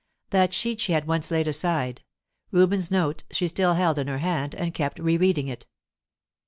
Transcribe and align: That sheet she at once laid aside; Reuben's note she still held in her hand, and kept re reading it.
That 0.31 0.51
sheet 0.51 0.79
she 0.81 0.95
at 0.95 1.05
once 1.05 1.29
laid 1.29 1.47
aside; 1.47 2.01
Reuben's 2.49 2.89
note 2.89 3.23
she 3.29 3.47
still 3.47 3.75
held 3.75 3.99
in 3.99 4.07
her 4.07 4.17
hand, 4.17 4.55
and 4.55 4.73
kept 4.73 4.97
re 4.97 5.15
reading 5.15 5.47
it. 5.47 5.67